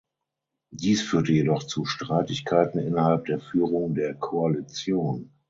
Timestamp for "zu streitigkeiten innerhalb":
1.61-3.25